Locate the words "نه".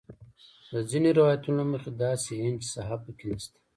3.31-3.37